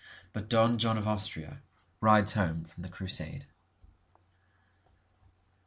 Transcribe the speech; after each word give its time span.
…(But 0.33 0.49
Don 0.49 0.79
John 0.79 0.97
of 0.97 1.07
Austria 1.07 1.61
rides 1.99 2.31
home 2.33 2.63
from 2.63 2.81
the 2.81 2.89
Crusade.) 2.89 3.45